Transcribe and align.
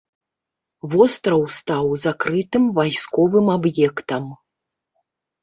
Востраў 0.93 1.43
стаў 1.57 1.85
закрытым 2.05 2.65
вайсковым 2.79 3.45
аб'ектам. 3.59 4.25